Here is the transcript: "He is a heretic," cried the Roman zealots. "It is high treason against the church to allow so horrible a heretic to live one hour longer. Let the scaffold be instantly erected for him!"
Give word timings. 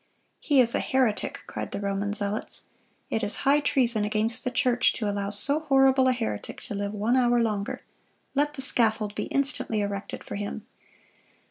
"He 0.39 0.59
is 0.61 0.73
a 0.73 0.79
heretic," 0.79 1.41
cried 1.45 1.69
the 1.69 1.79
Roman 1.79 2.11
zealots. 2.11 2.63
"It 3.11 3.21
is 3.21 3.35
high 3.45 3.59
treason 3.59 4.03
against 4.03 4.43
the 4.43 4.49
church 4.49 4.93
to 4.93 5.07
allow 5.07 5.29
so 5.29 5.59
horrible 5.59 6.07
a 6.07 6.11
heretic 6.11 6.59
to 6.61 6.73
live 6.73 6.93
one 6.95 7.15
hour 7.15 7.39
longer. 7.39 7.81
Let 8.33 8.55
the 8.55 8.63
scaffold 8.63 9.13
be 9.13 9.25
instantly 9.25 9.81
erected 9.81 10.23
for 10.23 10.37
him!" 10.37 10.65